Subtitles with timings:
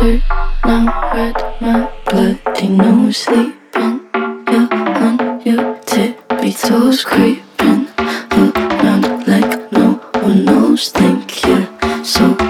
[0.00, 0.22] desert
[0.64, 4.00] now red my bloody nose sleeping.
[4.50, 10.90] You on your tippy toes creeping around like no one knows.
[10.90, 11.68] Think you
[12.04, 12.49] so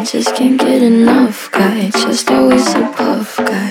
[0.00, 3.68] I just can't get enough guy, just always a puff guy.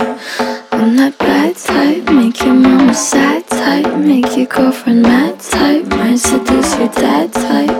[0.71, 6.17] I'm that bad type, make your mama sad type, make your girlfriend mad type, might
[6.17, 7.78] seduce your dad type.